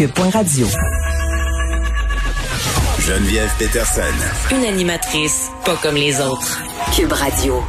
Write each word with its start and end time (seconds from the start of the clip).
Cube.radio. 0.00 0.66
Geneviève 3.00 3.50
Peterson. 3.58 4.00
Une 4.50 4.64
animatrice 4.64 5.50
pas 5.66 5.76
comme 5.82 5.96
les 5.96 6.18
autres. 6.22 6.58
Cube 6.96 7.12
Radio. 7.12 7.62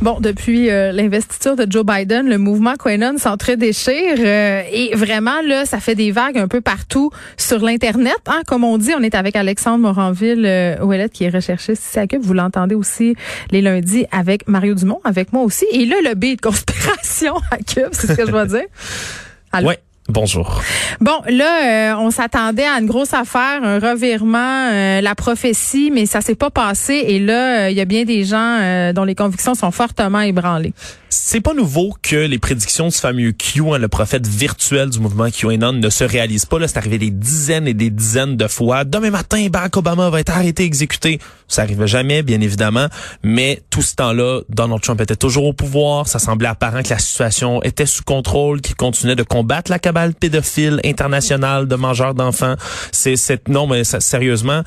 Bon, 0.00 0.18
depuis 0.18 0.68
euh, 0.68 0.90
l'investiture 0.90 1.54
de 1.54 1.70
Joe 1.70 1.86
Biden, 1.86 2.28
le 2.28 2.38
mouvement 2.38 2.74
QAnon 2.74 3.18
s'entre-déchire 3.18 4.16
euh, 4.18 4.62
et 4.72 4.96
vraiment 4.96 5.40
là, 5.46 5.64
ça 5.64 5.78
fait 5.78 5.94
des 5.94 6.10
vagues 6.10 6.38
un 6.38 6.48
peu 6.48 6.60
partout 6.60 7.12
sur 7.36 7.60
l'internet. 7.60 8.18
Hein, 8.26 8.40
comme 8.48 8.64
on 8.64 8.76
dit, 8.76 8.90
on 8.98 9.02
est 9.04 9.14
avec 9.14 9.36
Alexandre 9.36 9.78
Moranville 9.78 10.46
euh, 10.46 11.06
qui 11.06 11.22
est 11.22 11.30
recherchiste 11.30 11.86
ici 11.86 12.00
à 12.00 12.08
Cube. 12.08 12.22
Vous 12.22 12.34
l'entendez 12.34 12.74
aussi 12.74 13.14
les 13.52 13.62
lundis 13.62 14.06
avec 14.10 14.48
Mario 14.48 14.74
Dumont, 14.74 15.00
avec 15.04 15.32
moi 15.32 15.44
aussi. 15.44 15.66
Et 15.70 15.86
là, 15.86 15.94
le 16.02 16.16
B 16.16 16.34
de 16.34 16.40
conspiration 16.40 17.36
à 17.52 17.58
Cube, 17.58 17.90
c'est 17.92 18.08
ce 18.08 18.14
que 18.14 18.26
je 18.26 18.32
dois 18.32 18.46
dire. 18.46 18.64
Allô? 19.52 19.70
Bonjour. 20.10 20.60
Bon, 21.00 21.20
là, 21.28 21.92
euh, 21.92 21.96
on 21.98 22.10
s'attendait 22.10 22.64
à 22.64 22.80
une 22.80 22.86
grosse 22.86 23.14
affaire, 23.14 23.62
un 23.62 23.78
revirement, 23.78 24.70
euh, 24.72 25.00
la 25.00 25.14
prophétie, 25.14 25.92
mais 25.92 26.04
ça 26.04 26.20
s'est 26.20 26.34
pas 26.34 26.50
passé. 26.50 26.94
Et 26.94 27.20
là, 27.20 27.66
euh, 27.66 27.70
il 27.70 27.76
y 27.76 27.80
a 27.80 27.84
bien 27.84 28.04
des 28.04 28.24
gens 28.24 28.92
dont 28.92 29.04
les 29.04 29.14
convictions 29.14 29.54
sont 29.54 29.70
fortement 29.70 30.20
ébranlées. 30.20 30.72
C'est 31.12 31.40
pas 31.40 31.54
nouveau 31.54 31.96
que 32.02 32.16
les 32.16 32.38
prédictions 32.38 32.86
du 32.86 32.96
fameux 32.96 33.32
Q, 33.32 33.62
hein, 33.72 33.78
le 33.78 33.88
prophète 33.88 34.28
virtuel 34.28 34.90
du 34.90 35.00
mouvement 35.00 35.28
QAnon, 35.28 35.72
ne 35.72 35.90
se 35.90 36.04
réalisent 36.04 36.46
pas. 36.46 36.60
Là, 36.60 36.68
c'est 36.68 36.78
arrivé 36.78 36.98
des 36.98 37.10
dizaines 37.10 37.66
et 37.66 37.74
des 37.74 37.90
dizaines 37.90 38.36
de 38.36 38.46
fois. 38.46 38.84
Demain 38.84 39.10
matin, 39.10 39.44
Barack 39.50 39.76
Obama 39.76 40.08
va 40.08 40.20
être 40.20 40.30
arrêté, 40.30 40.62
exécuté. 40.64 41.18
Ça 41.48 41.62
arrive 41.62 41.84
jamais, 41.86 42.22
bien 42.22 42.40
évidemment. 42.40 42.86
Mais 43.24 43.60
tout 43.70 43.82
ce 43.82 43.96
temps-là, 43.96 44.42
Donald 44.48 44.80
Trump 44.82 45.00
était 45.00 45.16
toujours 45.16 45.46
au 45.46 45.52
pouvoir. 45.52 46.06
Ça 46.06 46.20
semblait 46.20 46.48
apparent 46.48 46.82
que 46.82 46.90
la 46.90 46.98
situation 46.98 47.60
était 47.64 47.86
sous 47.86 48.04
contrôle, 48.04 48.60
qu'il 48.60 48.76
continuait 48.76 49.16
de 49.16 49.24
combattre 49.24 49.68
la 49.68 49.80
pédophile 50.08 50.80
internationale 50.84 51.68
de 51.68 51.74
mangeurs 51.76 52.14
d'enfants. 52.14 52.56
C'est 52.92 53.16
cette 53.16 53.48
non, 53.48 53.66
mais 53.66 53.84
sérieusement, 53.84 54.62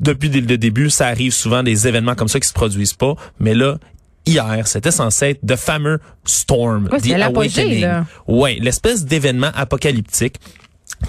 depuis 0.00 0.28
le 0.28 0.58
début, 0.58 0.90
ça 0.90 1.06
arrive 1.06 1.32
souvent 1.32 1.62
des 1.62 1.88
événements 1.88 2.14
comme 2.14 2.28
ça 2.28 2.40
qui 2.40 2.48
se 2.48 2.52
produisent 2.52 2.94
pas. 2.94 3.14
Mais 3.38 3.54
là, 3.54 3.78
hier, 4.26 4.66
c'était 4.66 4.90
censé 4.90 5.30
être 5.30 5.46
The 5.46 5.56
Fameux 5.56 6.00
Storm, 6.24 6.88
ouais, 6.92 7.00
The 7.00 7.20
Awakening. 7.22 7.86
Ouais, 8.26 8.58
l'espèce 8.60 9.04
d'événement 9.04 9.50
apocalyptique 9.54 10.36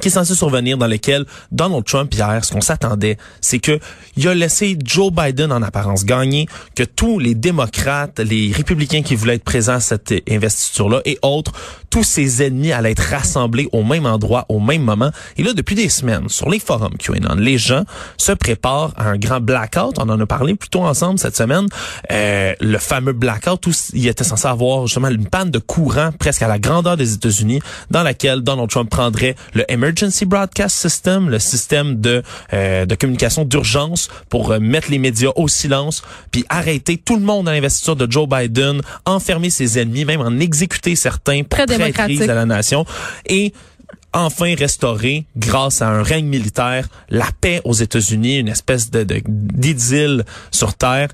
qui 0.01 0.07
est 0.09 0.11
censé 0.11 0.35
survenir 0.35 0.77
dans 0.77 0.87
lequel 0.87 1.25
Donald 1.51 1.83
Trump 1.85 2.13
hier, 2.13 2.43
ce 2.43 2.51
qu'on 2.51 2.61
s'attendait, 2.61 3.17
c'est 3.41 3.59
que 3.59 3.79
il 4.17 4.27
a 4.27 4.33
laissé 4.33 4.77
Joe 4.83 5.11
Biden 5.11 5.51
en 5.51 5.61
apparence 5.61 6.05
gagner, 6.05 6.47
que 6.75 6.83
tous 6.83 7.19
les 7.19 7.35
démocrates, 7.35 8.19
les 8.19 8.51
républicains 8.51 9.03
qui 9.03 9.15
voulaient 9.15 9.35
être 9.35 9.43
présents 9.43 9.75
à 9.75 9.79
cette 9.79 10.13
investiture-là 10.29 11.01
et 11.05 11.17
autres, 11.21 11.51
tous 11.95 12.03
ses 12.03 12.43
ennemis 12.43 12.73
allaient 12.73 12.91
être 12.91 13.09
rassemblés 13.09 13.69
au 13.71 13.81
même 13.81 14.05
endroit, 14.05 14.45
au 14.49 14.59
même 14.59 14.81
moment. 14.81 15.11
Et 15.37 15.43
là, 15.43 15.53
depuis 15.53 15.75
des 15.75 15.87
semaines, 15.87 16.27
sur 16.27 16.49
les 16.49 16.59
forums 16.59 16.97
QAnon, 16.97 17.35
les 17.37 17.57
gens 17.57 17.85
se 18.17 18.33
préparent 18.33 18.91
à 18.97 19.07
un 19.07 19.17
grand 19.17 19.39
blackout. 19.39 19.97
On 19.97 20.09
en 20.09 20.19
a 20.19 20.25
parlé 20.25 20.55
plutôt 20.55 20.81
ensemble 20.81 21.19
cette 21.19 21.37
semaine. 21.37 21.67
Euh, 22.11 22.53
le 22.59 22.77
fameux 22.79 23.13
blackout 23.13 23.65
où 23.67 23.71
il 23.93 24.05
était 24.09 24.25
censé 24.25 24.45
avoir 24.45 24.87
justement 24.87 25.07
une 25.07 25.29
panne 25.29 25.51
de 25.51 25.59
courant 25.59 26.09
presque 26.19 26.41
à 26.41 26.49
la 26.49 26.59
grandeur 26.59 26.97
des 26.97 27.13
États-Unis, 27.13 27.61
dans 27.91 28.03
laquelle 28.03 28.41
Donald 28.41 28.69
Trump 28.69 28.89
prendrait 28.89 29.37
le 29.53 29.63
Emergency 29.71 30.25
Broadcast 30.25 30.75
System, 30.75 31.29
le 31.29 31.39
système 31.39 32.01
de, 32.01 32.23
euh, 32.51 32.85
de 32.85 32.95
communication 32.95 33.45
d'urgence 33.45 34.09
pour 34.27 34.51
euh, 34.51 34.59
mettre 34.59 34.91
les 34.91 34.99
médias 34.99 35.31
au 35.37 35.47
silence, 35.47 36.03
puis 36.31 36.43
arrêter 36.49 36.97
tout 36.97 37.15
le 37.15 37.23
monde 37.23 37.45
dans 37.45 37.51
l'investiture 37.51 37.95
de 37.95 38.11
Joe 38.11 38.27
Biden, 38.27 38.81
enfermer 39.05 39.49
ses 39.49 39.79
ennemis, 39.79 40.03
même 40.03 40.19
en 40.19 40.41
exécuter 40.41 40.97
certains 40.97 41.43
pour 41.43 41.57
Très 41.57 41.84
traîtrise 41.91 42.29
à 42.29 42.35
la 42.35 42.45
nation. 42.45 42.85
Et 43.27 43.53
enfin 44.13 44.55
restaurer, 44.55 45.25
grâce 45.35 45.81
à 45.81 45.89
un 45.89 46.03
règne 46.03 46.27
militaire, 46.27 46.87
la 47.09 47.27
paix 47.41 47.61
aux 47.65 47.73
États-Unis, 47.73 48.39
une 48.39 48.47
espèce 48.47 48.89
de 48.89 49.05
d'idylle 49.27 50.23
sur 50.51 50.73
Terre. 50.73 51.09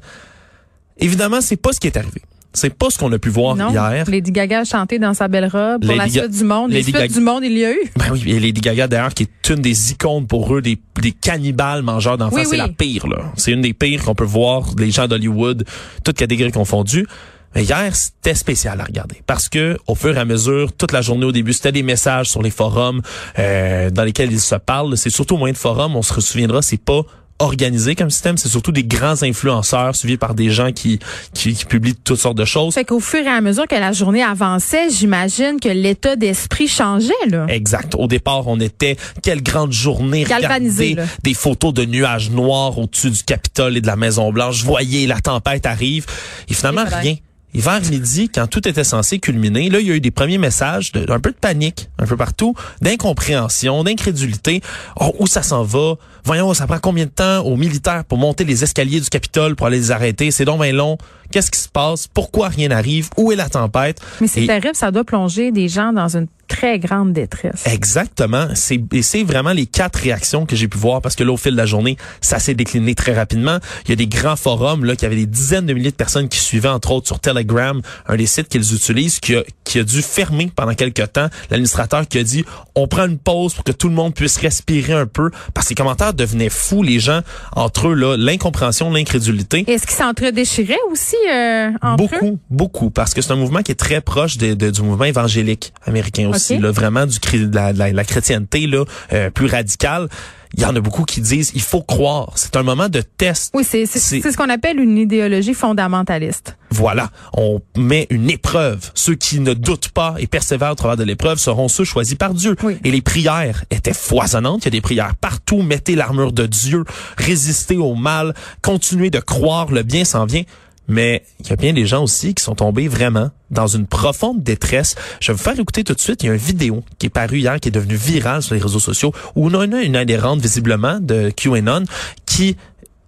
Évidemment, 0.97 1.41
c'est 1.41 1.55
pas 1.55 1.73
ce 1.73 1.79
qui 1.79 1.87
est 1.87 1.97
arrivé. 1.97 2.21
C'est 2.53 2.73
pas 2.73 2.89
ce 2.89 2.97
qu'on 2.97 3.11
a 3.13 3.17
pu 3.17 3.29
voir 3.29 3.55
non. 3.55 3.71
hier. 3.71 4.09
Lady 4.09 4.31
Gaga 4.31 4.59
a 4.59 4.63
chanté 4.65 4.99
dans 4.99 5.13
sa 5.13 5.29
belle 5.29 5.45
robe 5.47 5.85
pour 5.85 5.95
la 5.95 6.09
suite 6.09 6.29
du 6.29 6.43
monde. 6.43 6.71
Les 6.71 6.83
suites 6.83 7.13
du 7.13 7.21
monde, 7.21 7.43
il 7.45 7.57
y 7.57 7.65
a 7.65 7.71
eu. 7.71 7.79
Ben 7.95 8.07
oui, 8.11 8.23
et 8.27 8.39
Lady 8.39 8.59
Gaga 8.59 8.87
d'ailleurs 8.87 9.13
qui 9.13 9.23
est 9.23 9.49
une 9.49 9.61
des 9.61 9.91
icônes 9.91 10.27
pour 10.27 10.53
eux, 10.53 10.61
des, 10.61 10.77
des 11.01 11.11
cannibales 11.11 11.81
mangeurs 11.81 12.17
d'enfants. 12.17 12.43
c'est 12.43 12.57
la 12.57 12.67
pire 12.67 13.07
là. 13.07 13.31
C'est 13.37 13.51
une 13.51 13.61
des 13.61 13.73
pires 13.73 14.03
qu'on 14.03 14.15
peut 14.15 14.25
voir, 14.25 14.65
les 14.77 14.91
gens 14.91 15.07
d'Hollywood, 15.07 15.65
toutes 16.03 16.17
catégories 16.17 16.51
confondues. 16.51 17.07
Mais 17.55 17.63
hier, 17.63 17.95
c'était 17.95 18.35
spécial 18.35 18.79
à 18.79 18.85
regarder 18.85 19.21
parce 19.27 19.49
que 19.49 19.77
au 19.87 19.95
fur 19.95 20.15
et 20.15 20.19
à 20.19 20.25
mesure, 20.25 20.71
toute 20.73 20.91
la 20.91 21.01
journée 21.01 21.25
au 21.25 21.31
début, 21.31 21.53
c'était 21.53 21.71
des 21.71 21.83
messages 21.83 22.29
sur 22.29 22.41
les 22.41 22.51
forums 22.51 23.01
euh, 23.39 23.89
dans 23.89 24.03
lesquels 24.03 24.31
ils 24.31 24.39
se 24.39 24.55
parlent. 24.55 24.97
C'est 24.97 25.09
surtout 25.09 25.35
au 25.35 25.37
moyen 25.37 25.53
de 25.53 25.57
forums. 25.57 25.95
On 25.95 26.01
se 26.01 26.19
souviendra, 26.21 26.61
c'est 26.61 26.77
pas 26.77 27.03
organisé 27.41 27.95
comme 27.95 28.09
système. 28.09 28.37
C'est 28.37 28.49
surtout 28.49 28.71
des 28.71 28.83
grands 28.83 29.23
influenceurs 29.23 29.95
suivis 29.95 30.17
par 30.17 30.35
des 30.35 30.49
gens 30.49 30.71
qui, 30.71 30.99
qui, 31.33 31.53
publient 31.65 31.95
toutes 31.95 32.19
sortes 32.19 32.37
de 32.37 32.45
choses. 32.45 32.73
Fait 32.73 32.85
qu'au 32.85 32.99
fur 32.99 33.19
et 33.19 33.27
à 33.27 33.41
mesure 33.41 33.67
que 33.67 33.75
la 33.75 33.91
journée 33.91 34.23
avançait, 34.23 34.89
j'imagine 34.89 35.59
que 35.59 35.69
l'état 35.69 36.15
d'esprit 36.15 36.67
changeait, 36.67 37.13
là. 37.27 37.45
Exact. 37.49 37.95
Au 37.95 38.07
départ, 38.07 38.47
on 38.47 38.59
était, 38.59 38.95
quelle 39.23 39.41
grande 39.41 39.73
journée. 39.73 40.23
Galvanisé, 40.23 40.95
des 41.23 41.33
photos 41.33 41.73
de 41.73 41.85
nuages 41.85 42.29
noirs 42.29 42.77
au-dessus 42.77 43.09
du 43.09 43.23
Capitole 43.23 43.77
et 43.77 43.81
de 43.81 43.87
la 43.87 43.95
Maison-Blanche. 43.95 44.63
Voyez, 44.63 45.07
la 45.07 45.19
tempête 45.19 45.65
arrive. 45.65 46.05
Et 46.47 46.53
finalement, 46.53 46.85
rien. 46.85 47.15
Et 47.53 47.59
vers 47.59 47.81
midi, 47.81 48.29
quand 48.29 48.47
tout 48.47 48.67
était 48.67 48.83
censé 48.83 49.19
culminer, 49.19 49.69
là, 49.69 49.79
il 49.79 49.87
y 49.87 49.91
a 49.91 49.95
eu 49.95 50.01
des 50.01 50.11
premiers 50.11 50.37
messages 50.37 50.91
d'un 50.91 51.19
peu 51.19 51.31
de 51.31 51.35
panique, 51.35 51.89
un 51.99 52.05
peu 52.05 52.15
partout, 52.15 52.55
d'incompréhension, 52.81 53.83
d'incrédulité. 53.83 54.61
Oh, 54.99 55.13
où 55.19 55.27
ça 55.27 55.43
s'en 55.43 55.63
va? 55.63 55.95
Voyons, 56.23 56.53
ça 56.53 56.67
prend 56.67 56.79
combien 56.79 57.05
de 57.05 57.11
temps 57.11 57.39
aux 57.39 57.57
militaires 57.57 58.05
pour 58.05 58.17
monter 58.17 58.45
les 58.45 58.63
escaliers 58.63 59.01
du 59.01 59.09
Capitole 59.09 59.55
pour 59.55 59.67
aller 59.67 59.77
les 59.77 59.91
arrêter? 59.91 60.31
C'est 60.31 60.45
donc 60.45 60.65
long. 60.65 60.97
Qu'est-ce 61.31 61.51
qui 61.51 61.59
se 61.59 61.69
passe? 61.69 62.07
Pourquoi 62.07 62.49
rien 62.49 62.67
n'arrive? 62.67 63.09
Où 63.17 63.31
est 63.31 63.35
la 63.35 63.49
tempête? 63.49 63.99
Mais 64.19 64.27
c'est 64.27 64.45
terrible, 64.45 64.75
ça 64.75 64.91
doit 64.91 65.03
plonger 65.03 65.51
des 65.51 65.67
gens 65.67 65.93
dans 65.93 66.15
une 66.15 66.27
très 66.47 66.79
grande 66.79 67.13
détresse. 67.13 67.63
Exactement. 67.65 68.47
C'est, 68.55 68.81
et 68.91 69.01
c'est 69.01 69.23
vraiment 69.23 69.53
les 69.53 69.65
quatre 69.65 69.95
réactions 69.95 70.45
que 70.45 70.57
j'ai 70.57 70.67
pu 70.67 70.77
voir 70.77 71.01
parce 71.01 71.15
que 71.15 71.23
là, 71.23 71.31
au 71.31 71.37
fil 71.37 71.53
de 71.53 71.57
la 71.57 71.65
journée, 71.65 71.95
ça 72.19 72.39
s'est 72.39 72.53
décliné 72.53 72.93
très 72.93 73.13
rapidement. 73.13 73.59
Il 73.85 73.91
y 73.91 73.93
a 73.93 73.95
des 73.95 74.07
grands 74.07 74.35
forums, 74.35 74.83
là, 74.83 74.97
qui 74.97 75.05
avaient 75.05 75.15
des 75.15 75.25
dizaines 75.25 75.65
de 75.65 75.73
milliers 75.73 75.91
de 75.91 75.95
personnes 75.95 76.27
qui 76.27 76.39
suivaient, 76.39 76.67
entre 76.67 76.91
autres, 76.91 77.07
sur 77.07 77.19
Telegram, 77.19 77.81
un 78.05 78.15
des 78.17 78.25
sites 78.25 78.49
qu'ils 78.49 78.75
utilisent, 78.75 79.21
qui 79.21 79.35
a, 79.37 79.43
qui 79.63 79.79
a 79.79 79.83
dû 79.83 80.01
fermer 80.01 80.51
pendant 80.53 80.73
quelques 80.73 81.13
temps. 81.13 81.29
L'administrateur 81.49 82.05
qui 82.05 82.17
a 82.17 82.23
dit, 82.23 82.43
on 82.75 82.85
prend 82.87 83.05
une 83.05 83.17
pause 83.17 83.53
pour 83.53 83.63
que 83.63 83.71
tout 83.71 83.87
le 83.87 83.95
monde 83.95 84.13
puisse 84.13 84.35
respirer 84.37 84.93
un 84.93 85.07
peu 85.07 85.31
parce 85.53 85.67
que 85.67 85.71
les 85.71 85.75
commentaires 85.75 86.13
devenaient 86.13 86.49
fous, 86.49 86.83
les 86.83 86.99
gens, 86.99 87.21
entre 87.55 87.87
eux, 87.87 87.93
là, 87.93 88.17
l'incompréhension, 88.17 88.91
l'incrédulité. 88.91 89.63
Est-ce 89.67 89.87
qu'ils 89.87 89.95
s'entre-déchiraient 89.95 90.75
aussi, 90.91 91.15
euh, 91.29 91.71
entre 91.81 91.97
beaucoup, 91.97 92.25
eux? 92.25 92.37
Beaucoup, 92.49 92.89
parce 92.89 93.13
que 93.13 93.21
c'est 93.21 93.31
un 93.31 93.37
mouvement 93.37 93.61
qui 93.61 93.71
est 93.71 93.75
très 93.75 94.01
proche 94.01 94.37
de, 94.37 94.53
du 94.53 94.81
mouvement 94.81 95.05
évangélique 95.05 95.73
américain 95.85 96.29
aussi 96.29 96.57
vraiment 96.57 97.05
du 97.05 97.19
de 97.19 97.55
la, 97.55 97.71
la, 97.71 98.03
chrétienté 98.03 98.67
là, 98.67 98.83
euh, 99.13 99.29
plus 99.29 99.47
radicale 99.47 100.07
il 100.53 100.61
y 100.61 100.65
en 100.65 100.75
a 100.75 100.81
beaucoup 100.81 101.03
qui 101.03 101.21
disent 101.21 101.51
il 101.55 101.61
faut 101.61 101.81
croire. 101.81 102.31
C'est 102.35 102.55
un 102.55 102.63
moment 102.63 102.89
de 102.89 103.01
test. 103.01 103.51
Oui, 103.53 103.63
c'est 103.63 103.85
ce 103.85 104.37
qu'on 104.37 104.49
appelle 104.49 104.79
une 104.79 104.97
idéologie 104.97 105.53
fondamentaliste. 105.53 106.57
Voilà, 106.71 107.09
on 107.33 107.61
met 107.77 108.07
une 108.09 108.29
épreuve. 108.29 108.91
Ceux 108.93 109.15
qui 109.15 109.39
ne 109.39 109.53
doutent 109.53 109.89
pas 109.89 110.15
et 110.19 110.27
persévèrent 110.27 110.71
au 110.71 110.75
travers 110.75 110.97
de 110.97 111.03
l'épreuve 111.03 111.37
seront 111.37 111.67
ceux 111.67 111.83
choisis 111.83 112.15
par 112.15 112.33
Dieu. 112.33 112.55
Et 112.83 112.91
les 112.91 113.01
prières 113.01 113.63
étaient 113.71 113.93
foisonnantes. 113.93 114.63
Il 114.63 114.65
y 114.65 114.67
a 114.69 114.71
des 114.71 114.81
prières 114.81 115.15
partout. 115.15 115.61
Mettez 115.61 115.95
l'armure 115.95 116.33
de 116.33 116.45
Dieu, 116.45 116.83
résistez 117.17 117.77
au 117.77 117.95
mal, 117.95 118.33
continuez 118.61 119.09
de 119.09 119.19
croire, 119.19 119.71
le 119.71 119.83
bien 119.83 120.03
s'en 120.03 120.25
vient. 120.25 120.43
Mais 120.87 121.23
il 121.39 121.47
y 121.47 121.53
a 121.53 121.55
bien 121.55 121.73
des 121.73 121.85
gens 121.85 122.03
aussi 122.03 122.33
qui 122.33 122.43
sont 122.43 122.55
tombés 122.55 122.87
vraiment 122.87 123.31
dans 123.49 123.67
une 123.67 123.87
profonde 123.87 124.43
détresse. 124.43 124.95
Je 125.19 125.31
vais 125.31 125.37
vous 125.37 125.43
faire 125.43 125.57
écouter 125.59 125.83
tout 125.83 125.93
de 125.93 125.99
suite. 125.99 126.23
Il 126.23 126.27
y 126.27 126.29
a 126.29 126.33
une 126.33 126.39
vidéo 126.39 126.83
qui 126.99 127.05
est 127.05 127.09
parue 127.09 127.39
hier, 127.39 127.59
qui 127.59 127.69
est 127.69 127.71
devenue 127.71 127.95
virale 127.95 128.41
sur 128.41 128.55
les 128.55 128.61
réseaux 128.61 128.79
sociaux, 128.79 129.13
où 129.35 129.47
on 129.47 129.53
a 129.53 129.83
une 129.83 129.95
adhérente 129.95 130.41
visiblement 130.41 130.99
de 130.99 131.29
QAnon 131.29 131.83
qui 132.25 132.57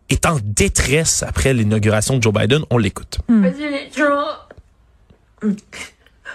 est 0.09 0.25
en 0.25 0.37
détresse 0.43 1.23
après 1.23 1.53
l'inauguration 1.53 2.17
de 2.17 2.23
Joe 2.23 2.33
Biden. 2.33 2.63
On 2.69 2.77
l'écoute. 2.77 3.19
Hmm. 3.27 3.45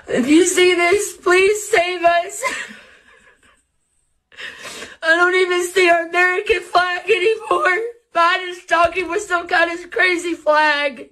if 0.08 0.26
you 0.26 0.44
see 0.44 0.75
this, 0.75 1.17
please 1.23 1.69
save 1.70 2.02
us. 2.02 2.43
I 5.02 5.17
don't 5.17 5.34
even 5.34 5.62
see 5.73 5.88
our 5.88 6.08
American 6.08 6.61
flag 6.62 7.08
anymore. 7.08 7.79
Biden 8.14 8.49
is 8.50 8.64
talking 8.67 9.08
with 9.08 9.23
some 9.23 9.46
kind 9.46 9.70
of 9.73 9.91
crazy 9.91 10.34
flag. 10.34 11.11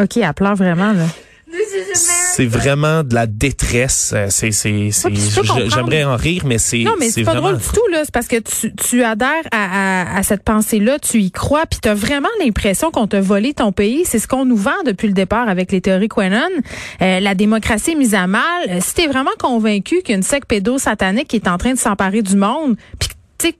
OK, 0.00 0.16
elle 0.16 0.34
pleure 0.34 0.56
vraiment, 0.56 0.92
là. 0.92 1.06
c'est 2.34 2.46
vraiment 2.46 3.02
de 3.02 3.14
la 3.14 3.26
détresse. 3.26 4.12
Euh, 4.14 4.26
c'est, 4.30 4.52
c'est, 4.52 4.90
c'est, 4.90 5.14
j'aimerais 5.14 6.04
en 6.04 6.16
rire, 6.16 6.44
mais 6.46 6.58
c'est. 6.58 6.82
Non, 6.82 6.94
mais 6.98 7.10
c'est 7.10 7.24
pas 7.24 7.34
drôle 7.34 7.58
du 7.58 7.68
tout 7.68 7.86
là. 7.90 8.02
C'est 8.04 8.12
parce 8.12 8.28
que 8.28 8.36
tu, 8.36 8.74
tu 8.74 9.02
adhères 9.02 9.44
à, 9.52 10.16
à, 10.16 10.22
cette 10.22 10.42
pensée-là, 10.42 10.98
tu 10.98 11.20
y 11.20 11.30
crois, 11.30 11.66
puis 11.66 11.78
t'as 11.80 11.94
vraiment 11.94 12.28
l'impression 12.42 12.90
qu'on 12.90 13.06
t'a 13.06 13.20
volé 13.20 13.54
ton 13.54 13.72
pays. 13.72 14.04
C'est 14.04 14.18
ce 14.18 14.26
qu'on 14.26 14.44
nous 14.44 14.56
vend 14.56 14.70
depuis 14.86 15.08
le 15.08 15.14
départ 15.14 15.48
avec 15.48 15.72
les 15.72 15.80
théories 15.80 16.08
Quenon. 16.08 16.48
Euh, 17.02 17.20
la 17.20 17.34
démocratie 17.34 17.92
est 17.92 17.96
mise 17.96 18.14
à 18.14 18.26
mal. 18.26 18.42
Euh, 18.68 18.78
si 18.80 18.94
t'es 18.94 19.06
vraiment 19.06 19.30
convaincu 19.38 20.02
qu'une 20.02 20.22
secte 20.22 20.48
pédo-satanique 20.48 21.32
est 21.34 21.48
en 21.48 21.58
train 21.58 21.74
de 21.74 21.78
s'emparer 21.78 22.22
du 22.22 22.36
monde, 22.36 22.76
puis 22.98 23.10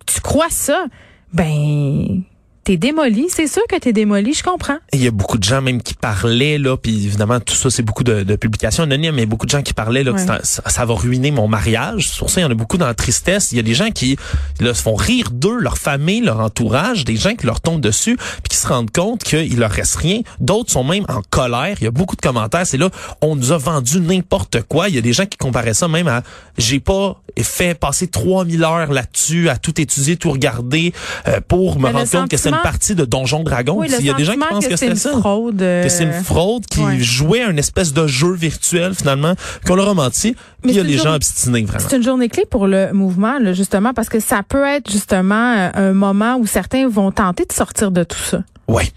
tu 0.07 0.21
crois 0.21 0.51
ça, 0.51 0.87
ben 1.33 2.23
T'es 2.65 2.77
démoli, 2.77 3.27
c'est 3.29 3.49
sûr 3.49 3.63
que 3.69 3.77
t'es 3.77 3.93
démoli, 3.93 4.35
je 4.35 4.45
comprends. 4.45 4.77
Il 4.93 5.03
y 5.03 5.09
a 5.09 5.11
beaucoup 5.11 5.37
de 5.37 5.43
gens 5.43 5.61
même 5.61 5.83
qui 5.83 5.95
parlaient 5.95 6.59
là, 6.59 6.77
puis 6.77 7.07
évidemment 7.07 7.41
tout 7.41 7.57
ça 7.57 7.71
c'est 7.71 7.83
beaucoup 7.83 8.05
de, 8.05 8.23
de 8.23 8.37
publications 8.37 8.85
anonymes, 8.85 9.17
mais 9.17 9.27
beaucoup 9.27 9.47
de 9.47 9.51
gens 9.51 9.63
qui 9.63 9.75
parlaient 9.75 10.05
là 10.05 10.13
que 10.13 10.21
ça, 10.45 10.85
va 10.85 10.95
ruiner 10.95 11.33
mon 11.33 11.49
mariage. 11.49 12.09
Sur 12.09 12.31
ça, 12.31 12.41
il 12.41 12.45
y 12.45 12.47
en 12.47 12.51
a 12.53 12.55
beaucoup 12.55 12.79
dans 12.79 12.87
la 12.87 12.95
tristesse. 12.95 13.51
Il 13.51 13.57
y 13.57 13.59
a 13.59 13.65
des 13.65 13.75
gens 13.75 13.91
qui 13.91 14.17
là, 14.61 14.75
se 14.75 14.83
font 14.83 14.95
rire 14.95 15.31
d'eux, 15.33 15.59
leur 15.59 15.77
famille, 15.77 16.21
leur 16.21 16.39
entourage, 16.39 17.05
des 17.05 17.17
gens 17.17 17.35
qui 17.35 17.47
leur 17.47 17.61
tombent 17.61 17.81
dessus, 17.81 18.17
puis 18.17 18.51
qui 18.51 18.57
se 18.57 18.69
rendent 18.69 18.93
compte 18.93 19.25
qu'il 19.25 19.59
leur 19.59 19.71
reste 19.71 19.97
rien. 19.97 20.21
D'autres 20.39 20.71
sont 20.71 20.85
même 20.85 21.05
en 21.09 21.21
colère. 21.31 21.77
Il 21.81 21.85
y 21.85 21.89
a 21.89 21.91
beaucoup 21.91 22.15
de 22.15 22.21
commentaires. 22.21 22.67
C'est 22.67 22.79
là, 22.79 22.91
on 23.23 23.35
nous 23.35 23.51
a 23.51 23.59
vendu 23.59 24.01
n'importe 24.01 24.63
quoi. 24.63 24.89
Il 24.89 24.95
y 24.95 24.99
a 24.99 25.03
des 25.03 25.13
gens 25.13 25.27
qui 25.27 25.37
comparaient 25.37 25.75
ça 25.75 25.89
même 25.89 26.07
à 26.07 26.23
j'ai 26.59 26.79
pas 26.79 27.21
fait 27.41 27.79
passer 27.79 28.07
3000 28.07 28.63
heures 28.63 28.93
là-dessus, 28.93 29.49
à 29.49 29.57
tout 29.57 29.81
étudier, 29.81 30.17
tout 30.17 30.31
regarder 30.31 30.93
euh, 31.27 31.41
pour 31.47 31.79
me 31.79 31.89
rendre 31.89 32.09
compte 32.09 32.31
que 32.31 32.37
c'est 32.37 32.52
une 32.53 32.63
partie 32.63 32.95
de 32.95 33.05
Donjon 33.05 33.43
Dragon. 33.43 33.83
Il 33.83 34.05
y 34.05 34.11
a 34.11 34.15
des 34.15 34.25
gens 34.25 34.33
qui 34.33 34.39
pensent 34.39 34.67
que, 34.67 34.77
c'est 34.77 34.95
ça. 34.97 35.11
Fraude, 35.13 35.59
Que 35.59 35.89
c'est 35.89 36.05
une 36.05 36.11
euh, 36.11 36.23
fraude 36.23 36.67
qui 36.67 37.03
jouait 37.03 37.43
un 37.43 37.57
espèce 37.57 37.93
de 37.93 38.07
jeu 38.07 38.33
virtuel 38.33 38.95
finalement, 38.95 39.35
qu'on 39.67 39.75
leur 39.75 39.89
a 39.89 39.95
menti. 39.95 40.35
Puis 40.63 40.73
il 40.73 40.77
y 40.77 40.81
a 40.81 40.85
des 40.85 40.99
gens 40.99 41.15
obstinés 41.15 41.63
vraiment. 41.63 41.87
C'est 41.89 41.97
une 41.97 42.03
journée 42.03 42.29
clé 42.29 42.45
pour 42.49 42.67
le 42.67 42.93
mouvement, 42.93 43.39
là, 43.39 43.53
justement, 43.53 43.93
parce 43.93 44.09
que 44.09 44.21
ça 44.21 44.43
peut 44.47 44.65
être 44.65 44.91
justement 44.91 45.55
euh, 45.57 45.71
un 45.75 45.93
moment 45.93 46.37
où 46.37 46.47
certains 46.47 46.89
vont 46.89 47.11
tenter 47.11 47.45
de 47.45 47.53
sortir 47.53 47.91
de 47.91 48.05
tout 48.05 48.19
ça. 48.19 48.43
Ouais. 48.69 48.89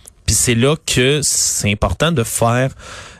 C'est 0.45 0.53
là 0.53 0.75
que 0.85 1.21
c'est 1.23 1.71
important 1.71 2.11
de 2.11 2.21
faire. 2.21 2.69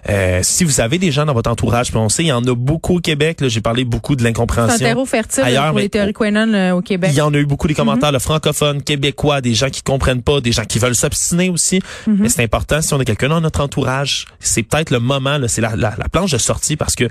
Euh, 0.07 0.41
si 0.43 0.63
vous 0.63 0.79
avez 0.79 0.99
des 0.99 1.11
gens 1.11 1.25
dans 1.25 1.33
votre 1.33 1.49
entourage, 1.49 1.87
puis 1.87 1.97
on 1.97 2.07
sait, 2.07 2.21
il 2.21 2.27
y 2.27 2.31
en 2.31 2.45
a 2.45 2.53
beaucoup 2.53 2.97
au 2.97 2.99
Québec. 2.99 3.39
J'ai 3.47 3.61
parlé 3.61 3.83
beaucoup 3.83 4.15
de 4.15 4.23
l'incompréhension. 4.23 4.77
C'est 4.77 4.85
un 4.85 4.89
terreau 4.89 5.07
fertile 5.07 5.41
ailleurs, 5.43 5.71
pour 5.71 5.79
les 5.79 5.89
théories 5.89 6.13
Quenon 6.13 6.53
euh, 6.53 6.73
au 6.73 6.81
Québec. 6.83 7.09
Il 7.11 7.17
y 7.17 7.21
en 7.21 7.33
a 7.33 7.37
eu 7.37 7.47
beaucoup 7.47 7.67
des 7.67 7.73
commentaires, 7.73 8.11
le 8.11 8.19
francophone, 8.19 8.83
québécois, 8.83 9.41
des 9.41 9.55
gens 9.55 9.71
qui 9.71 9.81
comprennent 9.81 10.21
pas, 10.21 10.39
des 10.39 10.51
gens 10.51 10.65
qui 10.65 10.77
veulent 10.77 10.93
s'obstiner 10.93 11.49
aussi. 11.49 11.81
Mhm. 12.05 12.17
Mais 12.19 12.29
c'est 12.29 12.43
important, 12.43 12.83
si 12.83 12.93
on 12.93 12.99
a 12.99 13.05
quelqu'un 13.05 13.29
dans 13.29 13.41
notre 13.41 13.61
entourage, 13.61 14.27
c'est 14.39 14.61
peut-être 14.61 14.91
le 14.91 14.99
moment, 14.99 15.39
c'est 15.47 15.61
la, 15.61 15.75
la, 15.75 15.95
la 15.97 16.07
planche 16.09 16.29
de 16.29 16.37
sortie 16.37 16.75
parce 16.75 16.93
que 16.93 17.05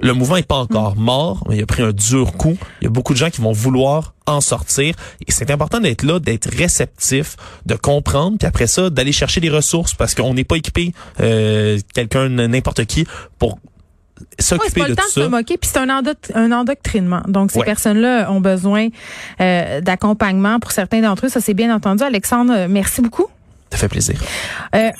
le 0.00 0.12
mouvement 0.14 0.36
est 0.36 0.46
pas 0.46 0.56
encore 0.56 0.96
mort, 0.96 1.44
mais 1.48 1.56
il 1.56 1.62
a 1.62 1.66
pris 1.66 1.82
un 1.82 1.92
dur 1.92 2.32
coup. 2.32 2.56
Il 2.80 2.84
y 2.84 2.86
a 2.86 2.90
beaucoup 2.90 3.12
de 3.12 3.18
gens 3.18 3.30
qui 3.30 3.40
vont 3.40 3.52
vouloir 3.52 4.14
en 4.26 4.40
sortir. 4.40 4.94
Et 5.26 5.32
c'est 5.32 5.50
important 5.50 5.80
d'être 5.80 6.02
là, 6.02 6.18
d'être 6.18 6.48
réceptif, 6.50 7.36
de 7.66 7.74
comprendre, 7.74 8.38
puis 8.38 8.46
après 8.46 8.66
ça, 8.66 8.90
d'aller 8.90 9.12
chercher 9.12 9.40
des 9.40 9.50
ressources 9.50 9.94
parce 9.94 10.14
qu'on 10.14 10.34
n'est 10.34 10.44
pas 10.44 10.56
équipé, 10.56 10.92
euh, 11.20 11.78
quelqu'un, 11.94 12.28
n'importe 12.28 12.84
qui, 12.86 13.06
pour 13.38 13.58
s'occuper 14.38 14.68
de 14.68 14.68
tout 14.68 14.68
ça. 14.68 14.68
C'est 14.68 14.80
pas 14.80 14.88
le 14.88 14.96
temps 14.96 15.20
de 15.20 15.24
se 15.24 15.28
moquer, 15.28 15.56
puis 15.58 15.70
c'est 15.72 15.78
un, 15.78 15.88
un 16.34 16.52
endoctrinement. 16.52 17.22
Donc, 17.26 17.50
ces 17.50 17.62
personnes-là 17.62 18.30
ont 18.30 18.40
besoin 18.40 18.88
euh, 19.40 19.80
d'accompagnement 19.80 20.60
pour 20.60 20.72
certains 20.72 21.00
d'entre 21.00 21.26
eux. 21.26 21.28
Ça, 21.28 21.40
c'est 21.40 21.54
bien 21.54 21.74
entendu. 21.74 22.02
Alexandre, 22.02 22.66
merci 22.68 23.00
beaucoup. 23.00 23.26
Ça 23.72 23.78
fait 23.78 23.88
plaisir. 23.88 24.20
Euh, 24.74 24.90